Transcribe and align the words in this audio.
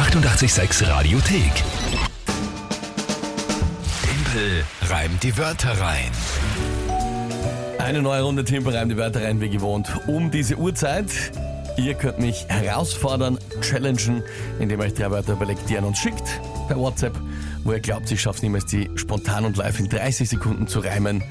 886 0.00 0.88
Radiothek. 0.88 1.52
Tempel 4.02 4.64
reimt 4.88 5.22
die 5.22 5.36
Wörter 5.36 5.78
rein. 5.78 6.10
Eine 7.78 8.00
neue 8.00 8.22
Runde 8.22 8.44
Tempel 8.44 8.74
reimt 8.74 8.90
die 8.90 8.96
Wörter 8.96 9.22
rein, 9.22 9.42
wie 9.42 9.50
gewohnt, 9.50 9.92
um 10.06 10.30
diese 10.30 10.56
Uhrzeit. 10.56 11.10
Ihr 11.76 11.92
könnt 11.92 12.18
mich 12.18 12.46
herausfordern, 12.48 13.38
challengen, 13.60 14.22
indem 14.58 14.80
ihr 14.80 14.86
euch 14.86 14.94
drei 14.94 15.10
Wörter 15.10 15.34
überlegt, 15.34 15.68
die 15.68 15.74
ihr 15.74 15.80
an 15.80 15.84
uns 15.84 15.98
schickt, 15.98 16.40
per 16.66 16.78
WhatsApp, 16.78 17.20
wo 17.64 17.72
ihr 17.72 17.80
glaubt, 17.80 18.10
ich 18.10 18.20
schaffe 18.20 18.38
es 18.38 18.42
niemals, 18.42 18.66
die 18.66 18.90
spontan 18.94 19.44
und 19.44 19.56
live 19.56 19.78
in 19.80 19.88
30 19.88 20.28
Sekunden 20.28 20.66
zu 20.66 20.80
reimen 20.80 21.22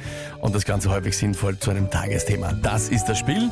und 0.42 0.56
das 0.56 0.66
Ganze 0.66 0.90
häufig 0.90 1.18
sinnvoll 1.18 1.58
zu 1.58 1.72
einem 1.72 1.90
Tagesthema. 1.90 2.54
Das 2.62 2.90
ist 2.90 3.06
das 3.06 3.18
Spiel 3.18 3.50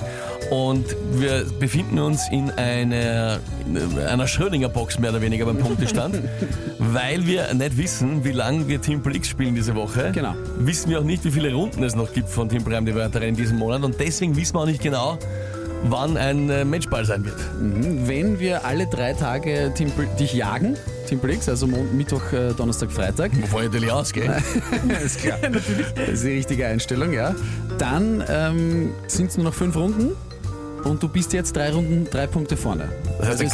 und 0.52 0.86
wir 1.14 1.46
befinden 1.60 2.00
uns 2.00 2.30
in 2.32 2.52
einer, 2.52 3.40
in 3.66 4.00
einer 4.00 4.28
Schrödinger-Box 4.28 5.00
mehr 5.00 5.12
oder 5.12 5.22
weniger 5.22 5.46
beim 5.46 5.58
Punktestand, 5.58 6.16
weil 6.80 7.26
wir 7.26 7.54
nicht 7.54 7.78
wissen, 7.78 8.24
wie 8.24 8.32
lange 8.32 8.68
wir 8.68 8.82
Temple 8.82 9.16
X 9.16 9.30
spielen 9.30 9.56
diese 9.56 9.76
Woche. 9.76 10.12
Genau. 10.14 10.36
Wissen 10.60 10.90
wir 10.90 11.00
auch 11.00 11.04
nicht, 11.04 11.24
wie 11.26 11.32
viele 11.32 11.54
Runden 11.54 11.84
es 11.84 11.96
noch 11.96 12.14
gibt 12.14 12.30
von 12.30 12.50
Temple 12.50 12.76
Reim 12.76 12.86
die 12.86 12.96
Wörter 12.96 13.22
in 13.22 13.36
diesem 13.36 13.58
Monat 13.58 13.84
und 13.84 14.00
deswegen 14.00 14.36
wissen 14.36 14.56
wir 14.56 14.62
auch 14.62 14.66
nicht 14.66 14.82
genau, 14.82 15.18
wann 15.84 16.18
ein 16.18 16.50
äh, 16.50 16.66
Matchball 16.66 17.06
sein 17.06 17.26
wird. 17.26 17.38
Wenn 17.60 18.40
wir 18.40 18.66
alle 18.66 18.88
drei 18.88 19.14
Tage 19.14 19.72
Timple, 19.76 20.08
dich 20.20 20.34
jagen, 20.34 20.78
Timple 21.08 21.34
X, 21.34 21.50
also 21.50 21.66
Mittwoch, 21.68 22.22
äh, 22.34 22.54
Donnerstag, 22.54 22.92
Freitag, 22.92 23.32
Wovon 23.42 23.62
ich 23.64 23.68
natürlich 23.68 23.92
ausgehe. 23.92 24.38
ist 25.04 25.20
klar, 25.22 25.38
natürlich, 25.42 25.88
das 25.96 26.10
ist 26.10 26.24
die 26.24 26.32
richtige 26.34 26.68
Einstellung, 26.68 27.14
ja, 27.14 27.34
dann 27.78 28.24
ähm, 28.28 28.92
sind 29.08 29.30
es 29.32 29.38
nur 29.38 29.46
noch 29.46 29.54
fünf 29.54 29.76
Runden 29.76 30.12
und 30.84 31.02
du 31.02 31.08
bist 31.08 31.34
jetzt 31.34 31.56
drei 31.56 31.72
Runden, 31.72 32.08
drei 32.12 32.28
Punkte 32.28 32.56
vorne. 32.58 32.90
Also 33.22 33.44
es- 33.46 33.54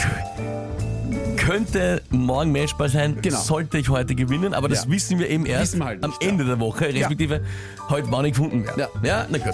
könnte 1.46 2.02
morgen 2.10 2.52
Matchball 2.54 2.88
sein, 2.90 3.18
Genau. 3.22 3.38
sollte 3.40 3.78
ich 3.78 3.90
heute 3.90 4.16
gewinnen, 4.16 4.54
aber 4.54 4.70
das 4.70 4.86
Ja. 4.86 4.92
wissen 4.92 5.20
wir 5.20 5.30
eben 5.30 5.46
erst 5.46 5.78
wir 5.78 5.86
halt 5.86 6.04
am 6.04 6.12
nicht, 6.12 6.24
Ende 6.24 6.46
der 6.46 6.60
Woche, 6.60 6.86
respektive 6.86 7.42
heute 7.90 8.08
wann 8.12 8.26
ich 8.26 8.32
gefunden 8.34 8.66
werde. 8.66 8.80
Ja. 8.82 8.88
ja, 9.04 9.26
na 9.30 9.38
gut. 9.40 9.54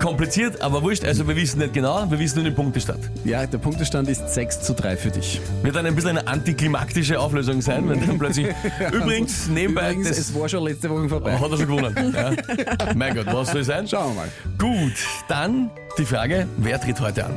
Kompliziert, 0.00 0.60
aber 0.60 0.82
wurscht, 0.82 1.04
also 1.04 1.28
wir 1.28 1.36
wissen 1.36 1.58
nicht 1.60 1.72
genau, 1.72 2.10
wir 2.10 2.18
wissen 2.18 2.36
nur 2.36 2.44
den 2.44 2.54
Punktestand. 2.54 3.10
ja, 3.24 3.46
der 3.46 3.58
Punktestand 3.58 4.08
ist 4.08 4.28
6 4.34 4.62
zu 4.62 4.74
3 4.74 4.96
für 4.96 5.10
dich. 5.10 5.40
Wird 5.62 5.76
dann 5.76 5.86
ein 5.86 5.94
bisschen 5.94 6.10
eine 6.18 6.26
antiklimaktische 6.26 7.20
Auflösung 7.20 7.60
sein, 7.62 7.88
wenn 7.88 8.04
dann 8.04 8.18
plötzlich. 8.18 8.48
Übrigens, 8.92 9.46
nebenbei, 9.48 9.90
Übrigens, 9.92 10.08
das 10.08 10.18
es 10.18 10.34
war 10.34 10.48
schon 10.48 10.64
letzte 10.64 10.90
Woche 10.90 11.08
vorbei. 11.08 11.38
hat 11.38 11.50
er 11.50 11.56
schon 11.56 11.66
gewonnen. 11.68 12.14
Ja. 12.14 12.94
Mein 12.94 13.14
Gott, 13.14 13.26
was 13.26 13.52
soll 13.52 13.62
sein? 13.62 13.86
Schauen 13.86 14.14
wir 14.16 14.22
mal. 14.22 14.28
Gut, 14.58 14.94
dann 15.28 15.70
die 15.96 16.04
Frage, 16.04 16.48
wer 16.56 16.80
tritt 16.80 17.00
heute 17.00 17.26
an? 17.26 17.32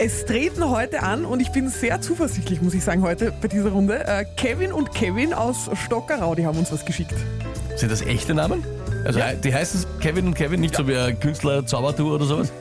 Es 0.00 0.24
treten 0.24 0.70
heute 0.70 1.02
an 1.02 1.24
und 1.24 1.40
ich 1.40 1.50
bin 1.50 1.68
sehr 1.68 2.00
zuversichtlich, 2.00 2.62
muss 2.62 2.72
ich 2.72 2.84
sagen, 2.84 3.02
heute 3.02 3.32
bei 3.42 3.48
dieser 3.48 3.70
Runde. 3.70 4.06
Äh, 4.06 4.24
Kevin 4.36 4.72
und 4.72 4.94
Kevin 4.94 5.34
aus 5.34 5.68
Stockerau, 5.74 6.36
die 6.36 6.46
haben 6.46 6.56
uns 6.56 6.70
was 6.70 6.84
geschickt. 6.84 7.16
Sind 7.74 7.90
das 7.90 8.02
echte 8.02 8.32
Namen? 8.32 8.62
Also 9.04 9.18
die 9.42 9.52
heißen 9.52 9.84
Kevin 9.98 10.28
und 10.28 10.34
Kevin, 10.34 10.60
nicht 10.60 10.76
so 10.76 10.86
wie 10.86 10.96
ein 10.96 11.18
Künstler 11.18 11.66
Zaubertour 11.66 12.14
oder 12.14 12.26
sowas? 12.26 12.52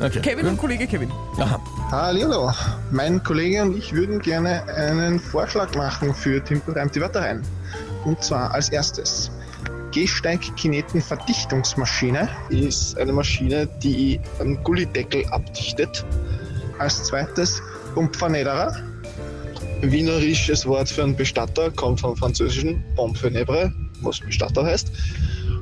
Okay. 0.00 0.22
Kevin 0.22 0.48
und 0.48 0.58
Kollege 0.58 0.88
Kevin. 0.88 1.12
Aha. 1.38 1.60
Hallo, 1.92 2.50
mein 2.90 3.22
Kollege 3.22 3.62
und 3.62 3.78
ich 3.78 3.92
würden 3.92 4.18
gerne 4.18 4.64
einen 4.74 5.20
Vorschlag 5.20 5.76
machen 5.76 6.12
für 6.12 6.42
Timpel 6.42 6.74
reimt 6.74 6.96
die 6.96 7.00
Wörter 7.00 7.20
rein. 7.20 7.42
Und 8.04 8.24
zwar 8.24 8.52
als 8.52 8.70
erstes. 8.70 9.30
Gehsteigkineten-Verdichtungsmaschine 9.92 12.28
ist 12.48 12.98
eine 12.98 13.12
Maschine, 13.12 13.68
die 13.84 14.18
einen 14.40 14.60
Gullideckel 14.64 15.24
abdichtet. 15.26 16.04
Als 16.82 17.04
zweites 17.04 17.62
Pumpfernederer. 17.94 18.76
Wienerisches 19.82 20.66
Wort 20.66 20.88
für 20.88 21.04
einen 21.04 21.14
Bestatter, 21.14 21.70
kommt 21.70 22.00
vom 22.00 22.16
französischen 22.16 22.82
Pomfenebre, 22.96 23.72
was 24.00 24.18
Bestatter 24.18 24.64
heißt. 24.64 24.90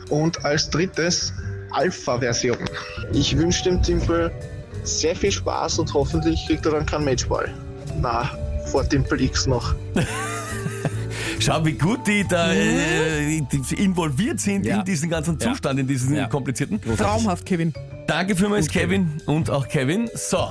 Und 0.09 0.43
als 0.47 0.71
drittes 0.71 1.35
Alpha-Version. 1.73 2.57
Ich 3.13 3.37
wünsche 3.37 3.65
dem 3.65 3.83
Timpel 3.83 4.31
sehr 4.85 5.15
viel 5.15 5.31
Spaß 5.31 5.79
und 5.81 5.93
hoffentlich 5.93 6.47
kriegt 6.47 6.65
er 6.65 6.73
dann 6.73 6.87
keinen 6.87 7.05
Matchball. 7.05 7.53
Na, 8.01 8.31
vor 8.65 8.89
Timpel 8.89 9.21
X 9.21 9.47
noch. 9.47 9.75
Schau, 11.39 11.63
wie 11.67 11.73
gut 11.73 12.07
die 12.07 12.25
da 12.27 12.51
äh, 12.51 13.43
involviert 13.77 14.41
sind 14.41 14.65
Ja. 14.65 14.79
in 14.79 14.85
diesen 14.87 15.11
ganzen 15.11 15.39
Ja. 15.39 15.51
Zustand, 15.51 15.81
in 15.81 15.87
diesen 15.87 16.17
Ja. 16.17 16.29
komplizierten. 16.29 16.81
Traumhaft, 16.97 17.45
Kevin. 17.45 17.75
Danke 18.07 18.35
vielmals, 18.35 18.69
Kevin 18.69 19.21
und 19.27 19.51
auch 19.51 19.69
Kevin. 19.69 20.09
So. 20.15 20.49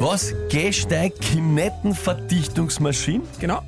Was? 0.00 0.32
Gehsteig-Kinettenverdichtungsmaschine? 0.50 3.22
Genau. 3.40 3.60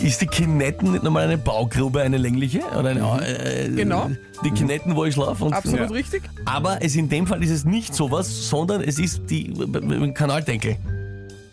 Ist 0.00 0.20
die 0.20 0.26
Kinetten 0.26 0.92
nicht 0.92 1.02
nochmal 1.02 1.24
eine 1.24 1.38
Baugrube, 1.38 2.02
eine 2.02 2.18
längliche? 2.18 2.60
Oder 2.78 2.90
eine, 2.90 3.26
äh, 3.26 3.68
Genau. 3.70 4.10
Die 4.44 4.50
Kinetten, 4.50 4.94
wo 4.94 5.06
ich 5.06 5.14
schlafe? 5.14 5.44
und- 5.44 5.54
Absolut 5.54 5.80
Ja. 5.80 5.86
richtig. 5.86 6.22
Aber 6.44 6.78
es 6.82 6.94
in 6.94 7.08
dem 7.08 7.26
Fall 7.26 7.42
ist 7.42 7.50
es 7.50 7.64
nicht 7.64 7.94
sowas, 7.94 8.48
sondern 8.48 8.82
es 8.82 8.98
ist 8.98 9.22
die 9.30 9.50
äh, 9.50 10.12
Kanaldeckel. 10.12 10.76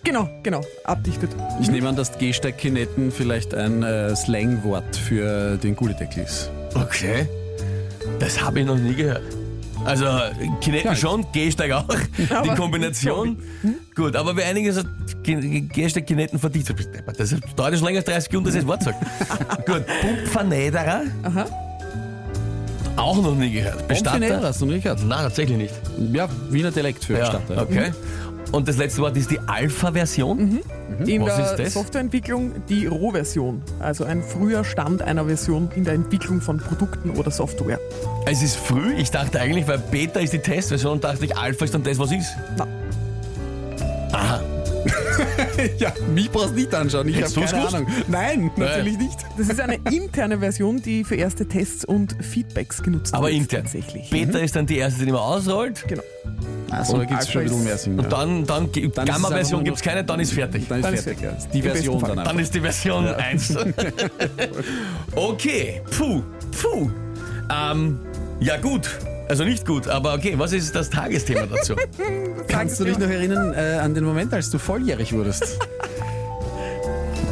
Genau, 0.03 0.27
genau. 0.43 0.59
Abdichtet. 0.83 1.29
Ich 1.61 1.71
nehme 1.71 1.87
an, 1.87 1.95
dass 1.95 2.17
Gehsteigkinetten 2.19 3.09
vielleicht 3.11 3.55
ein 3.55 3.81
äh, 3.83 4.13
Slangwort 4.15 4.95
für 4.97 5.55
den 5.57 5.75
Gullideckel 5.77 6.23
ist. 6.25 6.51
Okay. 6.75 7.25
Das 8.19 8.43
habe 8.43 8.59
ich 8.59 8.65
noch 8.65 8.77
nie 8.77 8.93
gehört. 8.93 9.23
Also, 9.85 10.05
Kinetten 10.61 10.91
Ja. 10.91 10.95
schon, 10.95 11.25
Gehsteig 11.33 11.71
auch. 11.71 11.85
Die 12.17 12.49
Kombination. 12.55 13.37
Gut, 13.95 14.15
aber 14.15 14.35
wir 14.35 14.45
einigen 14.45 14.73
Ge- 15.23 15.61
Gehsteig, 15.61 16.07
Kinetten 16.07 16.39
verdient. 16.39 16.73
Das 17.17 17.31
ist- 17.31 17.41
dauert 17.55 17.75
schon 17.75 17.85
länger 17.85 17.97
als 17.99 18.05
30 18.05 18.23
Sekunden, 18.25 18.45
das 18.45 18.55
ist 18.55 18.67
Wort 18.67 18.83
sagt. 18.83 18.99
Gut, 19.65 19.83
Pumpvernederer. 20.01 21.03
Aha. 21.23 21.45
Auch 22.95 23.21
noch 23.21 23.35
nie 23.35 23.51
gehört. 23.51 23.87
Bestatter, 23.87 24.41
hast 24.41 24.61
du 24.61 24.65
noch 24.65 24.73
nicht 24.73 24.83
gehört? 24.83 25.03
Nein, 25.05 25.19
tatsächlich 25.23 25.57
nicht. 25.57 25.73
Ja, 26.11 26.27
Wiener 26.49 26.71
Dialekt 26.71 27.03
für 27.05 27.13
Ja, 27.13 27.19
Bestatter. 27.19 27.61
okay. 27.63 27.91
Und 28.51 28.67
das 28.67 28.77
letzte 28.77 29.01
Wort 29.01 29.17
ist 29.17 29.31
die 29.31 29.39
Alpha-Version. 29.47 30.59
In 31.07 31.21
Was 31.25 31.35
der 31.37 31.45
ist 31.51 31.55
das? 31.59 31.73
Softwareentwicklung 31.73 32.51
die 32.69 32.85
Rohversion. 32.85 33.63
Also 33.79 34.03
ein 34.03 34.21
früher 34.21 34.63
Stand 34.63 35.01
einer 35.01 35.25
Version 35.25 35.69
in 35.75 35.85
der 35.85 35.95
Entwicklung 35.95 36.39
von 36.39 36.57
Produkten 36.59 37.09
oder 37.11 37.31
Software. 37.31 37.79
Es 38.27 38.43
ist 38.43 38.55
früh. 38.57 38.93
Ich 38.93 39.09
dachte 39.09 39.39
eigentlich, 39.39 39.67
weil 39.67 39.79
Beta 39.79 40.19
ist 40.19 40.33
die 40.33 40.37
Testversion, 40.39 40.93
und 40.93 41.03
dachte 41.03 41.25
ich, 41.25 41.35
Alpha 41.35 41.65
ist 41.65 41.73
dann 41.73 41.81
das, 41.83 41.97
was 41.97 42.11
ist. 42.11 42.27
Na. 42.57 42.67
Aha. 44.11 44.39
Ja, 45.77 45.93
mich 46.13 46.29
brauchst 46.29 46.51
du 46.51 46.55
nicht 46.55 46.73
anschauen, 46.73 47.07
ich 47.07 47.21
habe 47.21 47.33
keine 47.33 47.45
gewusst? 47.47 47.75
Ahnung. 47.75 47.87
Nein, 48.07 48.51
natürlich 48.57 48.97
nicht. 48.97 49.17
Das 49.37 49.49
ist 49.49 49.59
eine 49.59 49.79
interne 49.91 50.39
Version, 50.39 50.81
die 50.81 51.03
für 51.03 51.15
erste 51.15 51.47
Tests 51.47 51.85
und 51.85 52.15
Feedbacks 52.21 52.81
genutzt 52.81 53.13
Aber 53.13 53.27
wird. 53.27 53.37
intern. 53.37 53.63
Tatsächlich. 53.63 54.09
Beta 54.09 54.39
ist 54.39 54.55
dann 54.55 54.65
die 54.65 54.77
erste, 54.77 55.05
die 55.05 55.11
man 55.11 55.21
ausrollt. 55.21 55.83
Genau. 55.87 56.03
Achso, 56.71 56.97
da 56.97 57.05
gibt 57.05 57.21
es 57.21 57.31
schon 57.31 57.41
ein 57.41 57.47
bisschen 57.47 57.63
mehr 57.63 57.77
Sinn. 57.77 57.99
Und 57.99 58.03
ja. 58.05 58.09
dann, 58.09 58.45
dann, 58.45 58.69
Dann 58.71 59.05
Gamma-Version 59.05 59.63
gibt 59.63 59.77
es 59.77 59.83
keine, 59.83 60.03
dann 60.03 60.19
ist 60.19 60.33
fertig. 60.33 60.67
dann 60.67 60.79
ist 60.79 60.85
dann 60.85 60.97
fertig. 60.97 61.19
fertig. 61.19 61.43
Ja. 61.43 61.51
Die 61.53 61.59
Im 61.59 61.63
Version 61.63 61.99
dann 62.01 62.09
Dann 62.09 62.19
einfach. 62.27 62.39
ist 62.41 62.55
die 62.55 62.59
Version 62.61 63.07
1. 63.07 63.55
okay, 65.15 65.81
puh, 65.95 66.23
puh. 66.61 66.89
Ähm, 67.51 67.99
ja 68.39 68.57
gut, 68.57 68.89
also 69.29 69.43
nicht 69.43 69.65
gut, 69.65 69.87
aber 69.87 70.13
okay, 70.13 70.33
was 70.37 70.51
ist 70.53 70.75
das 70.75 70.89
Tagesthema 70.89 71.45
dazu? 71.45 71.75
Kannst 72.47 72.79
du 72.79 72.83
dich 72.85 72.97
noch 72.97 73.09
erinnern 73.09 73.53
äh, 73.53 73.79
an 73.81 73.93
den 73.93 74.03
Moment, 74.03 74.33
als 74.33 74.49
du 74.49 74.57
volljährig 74.59 75.13
wurdest? 75.13 75.59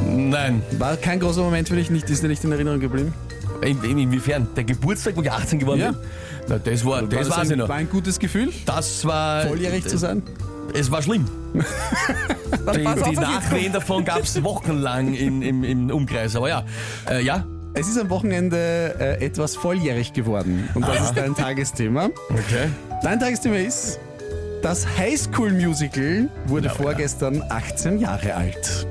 Nein, 0.10 0.62
War 0.78 0.98
kein 0.98 1.20
großer 1.20 1.42
Moment 1.42 1.70
für 1.70 1.76
dich, 1.76 1.90
nicht, 1.90 2.10
ist 2.10 2.24
dir 2.24 2.28
nicht 2.28 2.44
in 2.44 2.52
Erinnerung 2.52 2.80
geblieben? 2.80 3.14
in, 3.62 3.84
in, 3.84 3.98
inwiefern? 4.00 4.48
Der 4.56 4.64
Geburtstag, 4.64 5.16
wo 5.16 5.22
ich 5.22 5.32
18 5.32 5.60
geworden 5.60 5.80
Ja. 5.80 5.92
bin? 5.92 6.00
Na, 6.48 6.58
das 6.58 6.84
war, 6.84 7.04
das 7.04 7.30
war 7.30 7.44
ich 7.44 7.52
ein, 7.52 7.60
noch. 7.60 7.70
War 7.70 7.76
ein 7.76 7.90
gutes 7.90 8.18
Gefühl, 8.20 8.52
Das 8.66 9.06
war... 9.06 9.46
volljährig 9.46 9.88
zu 9.88 9.98
sein? 9.98 10.24
Es 10.74 10.90
war 10.90 11.02
schlimm. 11.02 11.26
Die, 12.74 12.80
die 12.80 13.16
Nachwehen 13.16 13.74
davon 13.74 14.06
gab 14.06 14.22
es 14.24 14.42
wochenlang 14.44 15.14
in, 15.14 15.42
im, 15.42 15.64
im 15.64 15.90
Umkreis. 15.90 16.36
Aber 16.36 16.48
ja, 16.48 16.64
äh, 17.10 17.22
ja. 17.24 17.46
Es 17.74 17.88
ist 17.88 17.98
am 17.98 18.10
Wochenende 18.10 18.96
äh, 19.00 19.26
etwas 19.26 19.56
volljährig 19.56 20.12
geworden 20.12 20.70
und 20.74 20.86
das 20.86 21.06
ist 21.06 21.14
dein 21.14 21.34
Tagesthema. 21.34 22.10
Okay. 22.30 22.70
Dein 23.02 23.18
Tagesthema 23.18 23.56
ist, 23.56 23.98
das 24.62 24.86
Highschool 24.98 25.54
Musical 25.54 26.28
wurde 26.48 26.68
Ja, 26.68 26.74
vorgestern 26.74 27.42
18 27.48 28.00
Jahre 28.00 28.36
alt. 28.36 28.86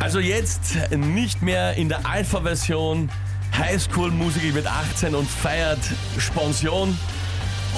Also 0.00 0.20
jetzt 0.20 0.90
nicht 0.96 1.42
mehr 1.42 1.74
in 1.74 1.90
der 1.90 2.06
Alpha-Version. 2.06 3.10
Highschool 3.58 4.10
Musical 4.10 4.54
wird 4.54 4.66
18 4.66 5.14
und 5.14 5.28
feiert 5.28 5.80
Sponsion. 6.16 6.98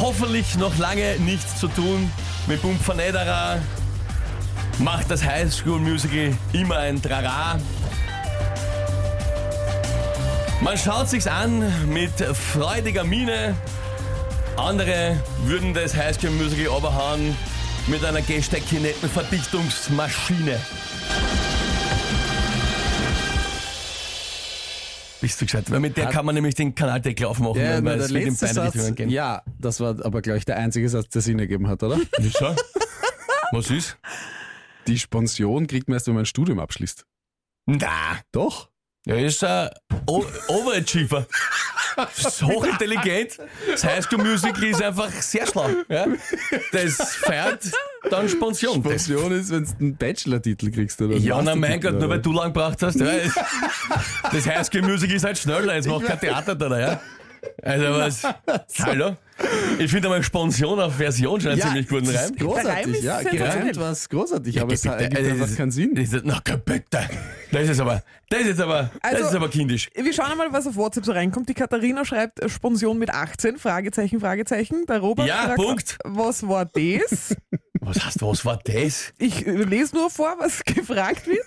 Hoffentlich 0.00 0.56
noch 0.56 0.78
lange 0.78 1.16
nichts 1.18 1.58
zu 1.58 1.66
tun 1.66 2.08
mit 2.46 2.62
Bump. 2.62 2.80
Macht 4.78 5.10
das 5.10 5.22
Highschool 5.24 5.78
Musical 5.78 6.34
immer 6.52 6.78
ein 6.78 7.00
Trara. 7.00 7.58
Man 10.60 10.76
schaut 10.78 11.08
sich's 11.08 11.26
an 11.26 11.64
mit 11.88 12.12
freudiger 12.34 13.04
Miene. 13.04 13.54
Andere 14.56 15.20
würden 15.44 15.74
das 15.74 15.94
Highschool 15.94 16.30
Musical 16.30 16.68
oberhauen 16.68 17.36
mit 17.86 18.02
einer 18.04 18.22
Gesteckinettenverdichtungsmaschine. 18.22 20.58
Bist 25.22 25.40
du 25.40 25.46
gescheit? 25.46 25.70
Weil 25.70 25.80
mit 25.80 25.96
der 25.96 26.06
kann 26.08 26.26
man 26.26 26.34
nämlich 26.34 26.54
den 26.56 26.74
Kanaldeckel 26.74 27.24
aufmachen, 27.26 27.60
Ja, 27.62 27.82
weil 27.84 27.98
es 28.00 28.10
wird 28.12 28.24
in 28.24 28.28
letzte 28.30 28.44
beide 28.46 28.54
Satz, 28.54 28.74
Richtungen 28.74 28.94
gehen. 28.96 29.08
ja, 29.10 29.42
das 29.58 29.80
war 29.80 30.04
aber, 30.04 30.20
glaube 30.20 30.36
ich, 30.38 30.44
der 30.44 30.56
einzige 30.58 30.88
Satz, 30.90 31.08
der 31.08 31.22
Sinn 31.22 31.38
ergeben 31.38 31.68
hat, 31.68 31.82
oder? 31.82 31.98
Wieso? 32.18 32.54
Was 33.52 33.70
ist? 33.70 33.96
Die 34.88 34.98
Spension 34.98 35.66
kriegt 35.68 35.88
man 35.88 35.94
erst, 35.94 36.08
wenn 36.08 36.14
man 36.14 36.24
ein 36.24 36.26
Studium 36.26 36.58
abschließt. 36.58 37.06
Na, 37.66 38.18
Doch. 38.32 38.68
er 39.06 39.24
ist 39.24 39.42
ein 39.44 39.70
O- 40.06 40.24
Overachiever. 40.48 41.26
Hochintelligent. 42.42 43.38
Das 43.70 43.84
High 43.84 44.04
School 44.04 44.18
Musical 44.24 44.64
ist 44.64 44.82
einfach 44.82 45.10
sehr 45.10 45.46
schlau. 45.46 45.68
Ja? 45.88 46.06
Das 46.72 47.16
feiert 47.16 47.70
dann 48.10 48.28
Spension. 48.28 48.82
Das 48.82 49.04
Spension 49.04 49.32
ist, 49.32 49.50
wenn 49.50 49.64
du 49.64 49.70
einen 49.80 49.96
Bachelor-Titel 49.96 50.70
kriegst, 50.70 51.00
oder? 51.00 51.16
Ja, 51.16 51.40
na 51.42 51.54
mein 51.54 51.80
Gott, 51.80 51.98
nur 51.98 52.08
weil 52.08 52.20
du 52.20 52.32
lang 52.32 52.52
gebraucht 52.52 52.82
hast. 52.82 53.00
Ja, 53.00 53.06
das 54.32 54.46
High 54.46 54.66
School 54.66 54.82
Musical 54.82 55.16
ist 55.16 55.24
halt 55.24 55.38
schneller, 55.38 55.74
jetzt 55.74 55.88
macht 55.88 56.06
kein 56.06 56.20
Theater 56.20 56.54
da, 56.54 56.78
ja. 56.78 57.00
Also 57.62 57.84
was? 57.90 58.22
Hallo? 58.84 59.16
Ich 59.78 59.90
finde 59.90 60.06
einmal 60.08 60.22
Sponsion 60.22 60.78
auf 60.78 60.94
Version 60.96 61.40
schon 61.40 61.50
einen 61.52 61.60
Ja, 61.60 61.66
ziemlich 61.66 61.88
guten 61.88 62.04
das 62.12 62.26
Reim. 62.30 62.36
großartig, 62.36 63.02
ja. 63.02 63.22
Gereimt 63.22 63.76
war 63.80 63.90
es 63.90 64.08
großartig, 64.08 64.60
aber 64.60 64.72
es 64.74 64.84
ergibt 64.84 65.18
äh, 65.18 65.30
einfach 65.30 65.46
das- 65.48 65.56
keinen 65.56 65.70
Sinn. 65.72 65.94
Das 65.94 66.12
ist, 66.12 66.24
na 66.24 66.40
bitte. 66.64 67.00
Das 67.50 67.68
ist 67.68 67.80
aber, 67.80 68.02
das 68.30 68.42
ist 68.42 68.60
aber, 68.60 68.90
das 69.02 69.14
Also- 69.14 69.28
ist 69.30 69.34
aber 69.34 69.48
kindisch. 69.48 69.88
Wir 69.96 70.12
schauen 70.12 70.30
einmal, 70.30 70.52
was 70.52 70.66
auf 70.68 70.76
WhatsApp 70.76 71.04
so 71.04 71.12
reinkommt. 71.12 71.48
Die 71.48 71.54
Katharina 71.54 72.04
schreibt 72.04 72.40
äh, 72.40 72.48
Sponsion 72.48 72.98
mit 72.98 73.10
18, 73.10 73.58
Fragezeichen, 73.58 74.20
Fragezeichen. 74.20 74.86
Der 74.86 75.00
Robert 75.00 75.26
Ja, 75.26 75.44
fragt, 75.46 75.56
Punkt. 75.56 75.98
was 76.04 76.46
war 76.46 76.64
das? 76.66 77.34
Was 77.84 78.04
heißt, 78.04 78.22
was 78.22 78.44
war 78.44 78.60
das? 78.62 79.12
Ich 79.18 79.44
äh, 79.44 79.50
lese 79.50 79.96
nur 79.96 80.08
vor, 80.08 80.36
was 80.38 80.64
gefragt 80.64 81.26
wird. 81.26 81.44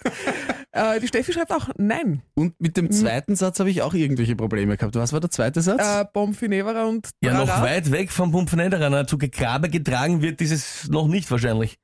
äh, 0.73 0.99
die 0.99 1.07
Steffi 1.07 1.31
schreibt 1.31 1.51
auch 1.53 1.69
nein. 1.77 2.23
Und 2.33 2.59
mit 2.59 2.75
dem 2.75 2.91
zweiten 2.91 3.37
Satz 3.37 3.59
habe 3.59 3.69
ich 3.69 3.81
auch 3.81 3.93
irgendwelche 3.93 4.35
Probleme 4.35 4.75
gehabt. 4.75 4.95
Was 4.95 5.13
war 5.13 5.21
der 5.21 5.31
zweite 5.31 5.61
Satz? 5.61 5.81
Äh, 5.81 6.05
Bomfinevera 6.11 6.85
und 6.85 7.09
Ja, 7.23 7.33
noch 7.35 7.61
weit 7.61 7.89
weg 7.91 8.11
vom 8.11 8.31
Pumpfnederer. 8.31 9.07
Zu 9.07 9.17
Gegrabe 9.17 9.69
getragen 9.69 10.21
wird 10.21 10.41
dieses 10.41 10.89
noch 10.89 11.07
nicht 11.07 11.31
wahrscheinlich. 11.31 11.77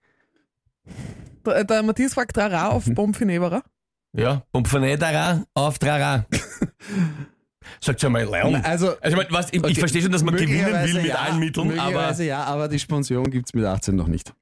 Der, 1.45 1.63
der 1.63 1.81
Matthias 1.83 2.13
fragt 2.13 2.36
Trara 2.36 2.69
auf. 2.69 2.86
Bomfinevera. 2.94 3.63
Ja, 4.13 4.44
Pumpfnederer 4.51 5.45
auf 5.53 5.80
Trara. 5.80 6.25
Sagt 7.80 8.01
ja 8.01 8.09
mal 8.09 8.25
Leon. 8.25 8.56
Also, 8.56 8.98
Also, 9.00 9.07
ich, 9.07 9.15
mein, 9.15 9.27
was, 9.30 9.48
ich, 9.48 9.53
ich 9.53 9.63
okay, 9.63 9.75
verstehe 9.75 10.01
schon, 10.01 10.12
dass 10.12 10.24
man 10.24 10.36
gewinnen 10.36 10.65
will 10.65 10.94
mit 10.95 11.06
ja, 11.06 11.15
allen 11.15 11.39
Mitteln, 11.39 11.80
aber. 11.80 12.12
ja, 12.21 12.44
aber 12.44 12.68
die 12.68 12.80
Spension 12.80 13.30
gibt 13.30 13.48
es 13.48 13.53
mit 13.53 13.63
18 13.63 13.95
noch 13.95 14.07
nicht. 14.07 14.33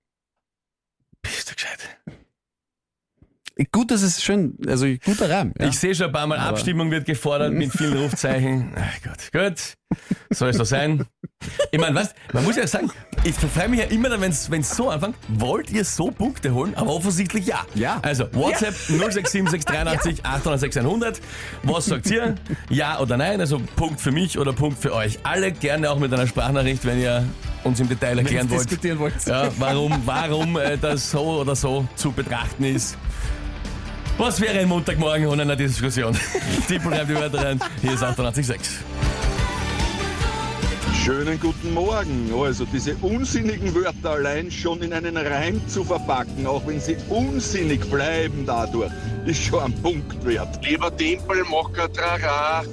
Bist 1.21 1.49
du 1.49 1.55
gescheit? 1.55 1.79
Gut, 3.73 3.91
das 3.91 4.03
ist 4.03 4.23
schön, 4.23 4.57
also 4.69 4.85
guter 5.03 5.29
Reim. 5.29 5.53
Ja. 5.59 5.67
Ich 5.67 5.77
sehe 5.77 5.93
schon 5.93 6.05
ein 6.05 6.11
paar 6.13 6.25
Mal, 6.25 6.37
Aber- 6.39 6.51
Abstimmung 6.51 6.91
wird 6.91 7.05
gefordert 7.05 7.51
mit 7.51 7.69
vielen 7.73 7.97
Rufzeichen. 7.97 8.71
Ach 8.77 9.01
Gott, 9.03 9.31
gut. 9.33 9.75
Soll 10.29 10.49
es 10.51 10.55
so 10.57 10.63
sein? 10.63 11.05
Ich 11.71 11.77
meine, 11.79 11.93
was, 11.93 12.15
man 12.31 12.45
muss 12.45 12.55
ja 12.55 12.65
sagen, 12.65 12.89
ich 13.25 13.35
freue 13.35 13.67
mich 13.67 13.79
ja 13.81 13.87
immer, 13.87 14.21
wenn 14.21 14.31
es 14.31 14.49
so 14.75 14.89
anfängt. 14.89 15.17
Wollt 15.27 15.71
ihr 15.71 15.83
so 15.83 16.09
Punkte 16.09 16.53
holen? 16.53 16.73
Aber 16.75 16.91
offensichtlich 16.95 17.47
ja. 17.47 17.65
Ja. 17.75 17.99
Also, 18.01 18.33
WhatsApp 18.33 18.75
067683 18.75 20.25
806 20.25 20.77
100. 20.77 21.19
Was 21.63 21.87
sagt 21.87 22.09
ihr? 22.11 22.35
Ja 22.69 22.99
oder 22.99 23.17
nein? 23.17 23.41
Also, 23.41 23.59
Punkt 23.75 23.99
für 23.99 24.11
mich 24.11 24.39
oder 24.39 24.53
Punkt 24.53 24.79
für 24.81 24.93
euch. 24.93 25.19
Alle 25.23 25.51
gerne 25.51 25.91
auch 25.91 25.99
mit 25.99 26.13
einer 26.13 26.27
Sprachnachricht, 26.27 26.85
wenn 26.85 26.99
ihr 27.01 27.25
uns 27.63 27.79
im 27.79 27.89
Detail 27.89 28.19
erklären 28.19 28.49
wollt. 28.49 28.61
diskutieren 28.61 28.99
wollt. 28.99 29.25
Ja, 29.25 29.49
warum, 29.57 30.01
warum 30.05 30.57
äh, 30.57 30.77
das 30.77 31.11
so 31.11 31.41
oder 31.41 31.55
so 31.55 31.87
zu 31.95 32.11
betrachten 32.11 32.63
ist. 32.63 32.97
Was 34.17 34.41
wäre 34.41 34.59
ein 34.59 34.67
Montagmorgen 34.67 35.27
ohne 35.27 35.43
eine 35.43 35.55
Diskussion? 35.55 36.17
Tippel 36.67 36.93
reimt 36.93 37.09
die 37.09 37.15
Wörter 37.15 37.45
rein. 37.45 37.59
Hier 37.81 37.93
ist 37.93 38.03
88.6. 38.03 38.57
Schönen 40.93 41.39
guten 41.39 41.73
Morgen. 41.73 42.29
Also 42.37 42.65
diese 42.65 42.95
unsinnigen 42.97 43.73
Wörter 43.73 44.11
allein 44.11 44.51
schon 44.51 44.81
in 44.81 44.91
einen 44.91 45.15
Reim 45.15 45.65
zu 45.69 45.83
verpacken, 45.85 46.45
auch 46.45 46.67
wenn 46.67 46.81
sie 46.81 46.97
unsinnig 47.07 47.89
bleiben 47.89 48.43
dadurch, 48.45 48.91
ist 49.25 49.41
schon 49.41 49.63
ein 49.63 49.73
Punkt 49.81 50.25
wert. 50.25 50.59
Lieber 50.65 50.95
Timpel, 50.95 51.45
mach 51.49 51.71
kein 51.71 51.91
Trara. 51.93 52.63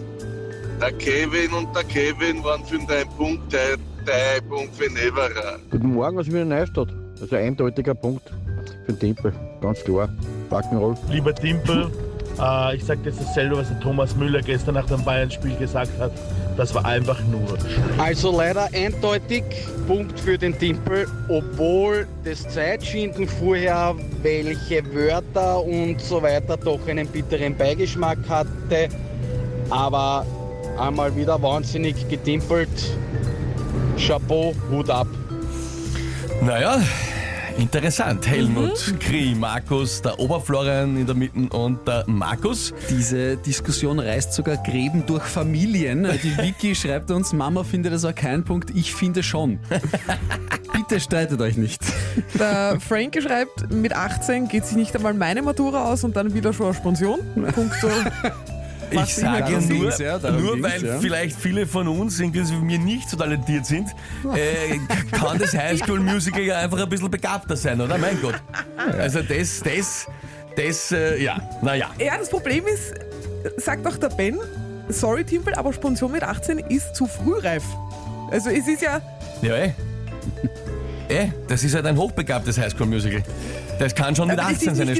Der 0.80 0.92
Kevin 0.92 1.52
und 1.52 1.74
der 1.74 1.84
Kevin 1.84 2.42
waren 2.42 2.64
für 2.66 2.78
deinen 2.78 3.08
Punkt 3.10 3.52
der 3.52 3.76
dein 4.06 4.49
Punkt 4.49 4.75
für 4.75 4.91
Nevera. 4.93 5.58
Guten 5.70 5.93
Morgen 5.93 6.19
aus 6.19 6.26
Wiener 6.26 6.44
Neustadt. 6.44 6.88
Also 7.20 7.37
eindeutiger 7.37 7.94
Punkt 7.94 8.32
für 8.87 8.93
den 8.93 8.99
Tempel. 8.99 9.32
Ganz 9.61 9.82
klar. 9.82 10.08
Rock'n'Roll. 10.50 10.97
Lieber 11.11 11.35
Timpel, 11.35 11.91
äh, 12.41 12.76
ich 12.76 12.85
sage 12.85 13.00
jetzt 13.05 13.20
dasselbe, 13.20 13.56
was 13.56 13.69
der 13.69 13.81
Thomas 13.81 14.14
Müller 14.17 14.43
gestern 14.43 14.75
nach 14.75 14.87
dem 14.87 15.03
Bayern-Spiel 15.05 15.56
gesagt 15.56 15.99
hat. 15.99 16.12
Das 16.56 16.75
war 16.75 16.85
einfach 16.85 17.20
nur 17.31 17.43
Also 17.99 18.35
leider 18.35 18.69
eindeutig 18.73 19.43
Punkt 19.87 20.19
für 20.19 20.38
den 20.38 20.58
Timpel, 20.58 21.06
obwohl 21.29 22.06
das 22.25 22.49
Zeitschinden 22.49 23.29
vorher, 23.29 23.94
welche 24.23 24.82
Wörter 24.94 25.62
und 25.62 26.00
so 26.00 26.23
weiter 26.23 26.56
doch 26.56 26.87
einen 26.87 27.06
bitteren 27.08 27.56
Beigeschmack 27.56 28.19
hatte. 28.29 28.88
Aber 29.69 30.25
einmal 30.79 31.14
wieder 31.17 31.43
wahnsinnig 31.43 32.08
getimpelt. 32.08 32.69
Chapeau, 33.98 34.54
Hut 34.70 34.90
ab. 34.90 35.06
Naja, 36.43 36.81
interessant. 37.58 38.26
Helmut, 38.26 38.72
Mhm. 38.93 38.98
Kri, 38.98 39.34
Markus, 39.34 40.02
der 40.02 40.19
Oberflorian 40.19 40.96
in 40.96 41.06
der 41.06 41.14
Mitte 41.14 41.38
und 41.56 41.87
der 41.88 42.04
Markus. 42.06 42.72
Diese 42.90 43.37
Diskussion 43.37 43.98
reißt 43.98 44.32
sogar 44.34 44.56
Gräben 44.58 45.04
durch 45.06 45.22
Familien. 45.25 46.06
Die 46.22 46.37
Vicky 46.38 46.75
schreibt 46.75 47.10
uns, 47.10 47.32
Mama 47.32 47.64
findet 47.64 47.93
das 47.94 48.04
auch 48.04 48.14
kein 48.14 48.44
Punkt, 48.44 48.70
ich 48.75 48.94
finde 48.94 49.22
schon. 49.22 49.58
Bitte 50.72 51.00
streitet 51.00 51.40
euch 51.40 51.56
nicht. 51.56 51.81
Der 52.38 52.78
Frankie 52.87 53.22
schreibt, 53.22 53.72
mit 53.72 53.94
18 53.94 54.48
geht 54.48 54.66
sich 54.66 54.76
nicht 54.76 54.94
einmal 54.94 55.14
meine 55.14 55.40
Matura 55.43 55.90
aus 55.90 56.04
und 56.04 56.14
dann 56.16 56.34
wieder 56.34 56.52
schon 56.52 56.66
eine 56.66 56.75
Sponsion. 56.75 57.20
Punkt 57.54 57.75
so. 57.81 57.88
Ich 58.90 59.14
sage 59.14 59.52
darum 59.52 59.68
nur, 59.68 60.00
ja, 60.00 60.18
nur 60.30 60.62
weil 60.62 60.84
ja. 60.84 60.98
vielleicht 60.98 61.38
viele 61.38 61.66
von 61.66 61.88
uns, 61.88 62.20
inklusive 62.20 62.60
mir, 62.60 62.78
nicht 62.78 63.10
so 63.10 63.16
talentiert 63.16 63.66
sind, 63.66 63.88
äh, 64.34 64.78
kann 65.12 65.38
das 65.38 65.55
Highschool 65.55 66.00
Musical 66.00 66.43
ja 66.43 66.58
einfach 66.58 66.81
ein 66.81 66.88
bisschen 66.88 67.10
begabter 67.10 67.56
sein, 67.56 67.81
oder? 67.81 67.98
Mein 67.98 68.20
Gott. 68.20 68.40
Also 68.98 69.22
das, 69.22 69.60
das, 69.60 70.06
das, 70.56 70.93
äh, 70.93 71.22
ja, 71.22 71.40
naja. 71.62 71.90
Ja, 71.98 72.16
das 72.19 72.31
Problem 72.31 72.64
ist, 72.66 72.94
sagt 73.56 73.86
auch 73.86 73.96
der 73.96 74.08
Ben, 74.10 74.38
sorry 74.88 75.24
Timpel, 75.24 75.55
aber 75.55 75.72
Sponsion 75.72 76.12
mit 76.12 76.22
18 76.22 76.58
ist 76.58 76.94
zu 76.94 77.06
frühreif. 77.06 77.64
Also 78.31 78.50
es 78.50 78.69
ist 78.69 78.82
ja, 78.82 79.00
Ja, 79.43 79.56
eh. 79.56 79.72
Eh, 81.08 81.28
das 81.46 81.62
ist 81.62 81.72
halt 81.72 81.86
ein 81.86 81.96
hochbegabtes 81.96 82.58
Highschool-Musical. 82.58 83.22
Das 83.78 83.94
kann 83.94 84.16
schon 84.16 84.26
mit 84.26 84.40
Aber 84.40 84.50
das 84.50 84.58
18 84.58 84.72
ist 84.72 84.78
seine 84.78 84.96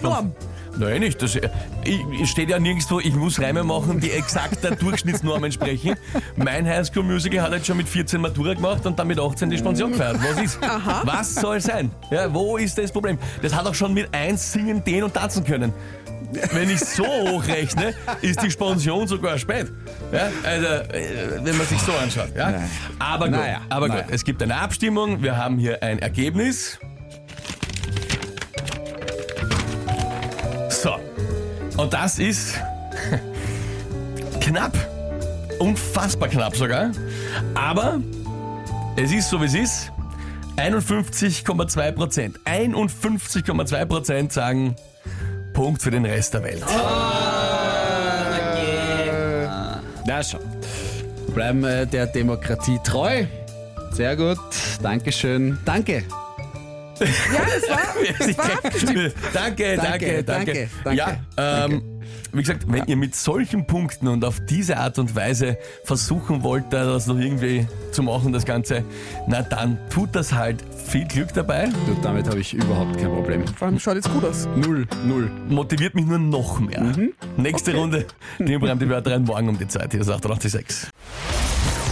Nein, 0.79 1.01
nicht. 1.01 1.21
Das, 1.23 1.35
ich, 1.37 2.01
es 2.23 2.29
steht 2.29 2.51
ja 2.51 2.59
nirgendwo, 2.59 3.01
ich 3.01 3.15
muss 3.15 3.41
Reime 3.41 3.63
machen, 3.65 4.01
die 4.01 4.11
exakt 4.11 4.63
der 4.63 4.73
Durchschnittsnorm 4.77 5.45
entsprechen. 5.45 5.95
Mein 6.37 6.67
Highschool-Musical 6.67 7.41
hat 7.43 7.53
jetzt 7.53 7.67
schon 7.67 7.77
mit 7.79 7.89
14 7.89 8.21
Matura 8.21 8.55
gemacht 8.55 8.85
und 8.87 8.99
dann 8.99 9.07
mit 9.07 9.19
18 9.19 9.49
die 9.51 9.59
Spension 9.59 9.93
gefeiert. 9.93 10.19
Was 10.23 10.43
ist? 10.43 10.59
Was 11.05 11.35
soll 11.35 11.61
sein? 11.61 11.91
Ja, 12.11 12.33
wo 12.33 12.57
ist 12.57 12.77
das 12.79 12.93
Problem? 12.93 13.19
Das 13.43 13.55
hat 13.55 13.67
auch 13.67 13.75
schon 13.75 13.95
mit 13.95 14.13
1 14.15 14.53
singen, 14.53 14.83
den 14.85 15.05
und 15.05 15.15
tanzen 15.15 15.45
können. 15.45 15.73
Wenn 16.53 16.69
ich 16.69 16.81
so 16.81 17.07
hochrechne, 17.07 17.95
ist 18.21 18.43
die 18.43 18.51
Spension 18.51 19.07
sogar 19.07 19.39
spät. 19.39 19.73
Ja, 20.13 20.29
also, 20.45 20.67
äh, 20.67 21.39
wenn 21.43 21.57
man 21.57 21.67
sich 21.67 21.79
so 21.81 21.93
anschaut. 21.93 22.35
Ja? 22.37 22.63
Aber 22.99 23.27
gut, 23.27 23.37
Naja, 23.37 23.61
aber 23.69 23.87
gut. 23.87 23.97
naja. 23.97 24.09
Es 24.11 24.25
gibt 24.25 24.43
eine 24.43 24.57
Abstimmung, 24.57 25.23
wir 25.23 25.37
haben 25.37 25.57
hier 25.59 25.83
ein 25.83 26.01
Ergebnis. 26.01 26.79
Und 31.77 31.93
das 31.93 32.19
ist 32.19 32.55
knapp. 34.41 34.77
Unfassbar 35.59 36.29
knapp 36.29 36.57
sogar. 36.57 36.91
Aber 37.55 38.01
es 38.97 39.13
ist 39.13 39.29
so, 39.29 39.41
wie 39.41 39.47
es 39.47 39.55
ist. 39.55 39.93
51,2 40.57 41.93
Prozent. 41.93 42.41
51,2 42.45 43.85
Prozent 43.85 44.33
sagen 44.33 44.75
Punkt 45.53 45.83
für 45.83 45.91
den 45.91 46.05
Rest 46.07 46.35
der 46.35 46.43
Welt. 46.43 46.65
Na 50.07 50.23
schon. 50.23 50.41
Bleiben 51.35 51.65
äh, 51.65 51.87
der 51.87 52.07
Demokratie 52.07 52.79
treu. 52.83 53.25
Sehr 53.91 54.17
gut. 54.17 54.39
Dankeschön. 54.83 55.59
Danke. 55.65 56.05
Ja, 57.01 57.07
es 57.57 57.69
war, 57.69 57.79
es 58.29 58.39
war 58.39 58.53
abgestimmt. 58.65 59.15
danke, 59.33 59.77
danke, 59.77 60.23
danke, 60.23 60.25
danke, 60.25 60.69
danke. 60.85 60.97
Ja, 60.97 61.17
ähm, 61.65 61.83
Wie 62.33 62.41
gesagt, 62.41 62.71
wenn 62.71 62.85
ihr 62.87 62.97
mit 62.97 63.15
solchen 63.15 63.67
Punkten 63.67 64.09
und 64.09 64.25
auf 64.25 64.41
diese 64.41 64.77
Art 64.77 64.99
und 64.99 65.15
Weise 65.15 65.57
versuchen 65.85 66.43
wollt, 66.43 66.65
da 66.71 66.85
das 66.85 67.07
noch 67.07 67.19
irgendwie 67.19 67.67
zu 67.93 68.03
machen, 68.03 68.33
das 68.33 68.45
Ganze, 68.45 68.85
na 69.27 69.43
dann 69.43 69.79
tut 69.91 70.15
das 70.15 70.33
halt. 70.33 70.63
Viel 70.87 71.05
Glück 71.07 71.33
dabei. 71.35 71.69
Du, 71.87 71.97
damit 72.01 72.29
habe 72.29 72.39
ich 72.39 72.55
überhaupt 72.55 72.97
kein 72.97 73.09
Problem. 73.09 73.45
Vor 73.49 73.67
allem 73.67 73.79
schaut 73.81 73.97
jetzt 73.97 74.13
gut 74.13 74.25
aus. 74.25 74.47
Null, 74.55 74.87
null. 75.05 75.29
Motiviert 75.49 75.97
mich 75.97 76.05
nur 76.05 76.19
noch 76.19 76.61
mehr. 76.61 76.95
Nächste 77.37 77.75
Runde, 77.75 78.07
die 78.39 78.57
bleiben 78.57 78.79
die 78.79 78.89
Wörter 78.89 79.13
rein 79.13 79.25
morgen 79.25 79.49
um 79.49 79.59
die 79.59 79.67
Zeit. 79.67 79.91
Hier 79.91 80.03
ist 80.03 80.09
886. 80.11 80.91